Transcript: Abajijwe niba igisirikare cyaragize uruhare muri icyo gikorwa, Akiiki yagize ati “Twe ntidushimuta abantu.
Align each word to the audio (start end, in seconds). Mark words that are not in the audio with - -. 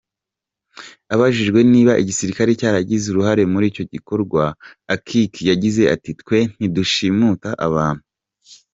Abajijwe 1.13 1.59
niba 1.71 1.93
igisirikare 2.01 2.51
cyaragize 2.59 3.05
uruhare 3.09 3.43
muri 3.53 3.65
icyo 3.71 3.83
gikorwa, 3.93 4.43
Akiiki 4.93 5.41
yagize 5.49 5.81
ati 5.95 6.11
“Twe 6.21 6.37
ntidushimuta 6.55 7.49
abantu. 7.67 8.03